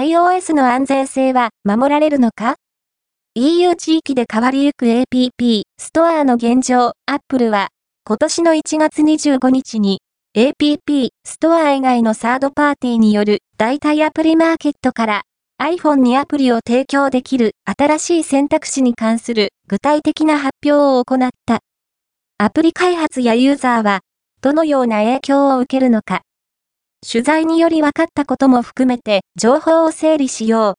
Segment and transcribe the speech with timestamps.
[0.00, 2.54] iOS の安全性は守られるのか
[3.34, 7.68] ?EU 地域で変わりゆく APP ストアの現状、Apple は
[8.06, 10.00] 今年の1月25日に
[10.34, 15.22] APP ストア以外のサードパーティーによる代替アプリマーケットから
[15.60, 21.60] iPhone にアプリを提供できる新しい選択肢に関する具体的な発表を行った。
[22.38, 24.00] アプリ開発やユーザーは
[24.40, 26.22] どのような影響を受けるのか？
[27.06, 30.68] 取材により分かったことも含めて情報を整理しよう。